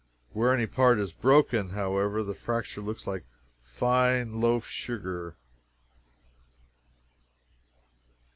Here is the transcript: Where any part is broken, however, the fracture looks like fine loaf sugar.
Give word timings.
Where 0.33 0.51
any 0.51 0.65
part 0.65 0.97
is 0.97 1.13
broken, 1.13 1.69
however, 1.69 2.23
the 2.23 2.33
fracture 2.33 2.81
looks 2.81 3.05
like 3.05 3.23
fine 3.61 4.41
loaf 4.41 4.65
sugar. 4.65 5.35